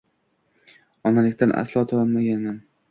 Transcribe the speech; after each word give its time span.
Onalikdan 1.11 1.55
aslo 1.63 1.87
tonmagan 1.95 2.55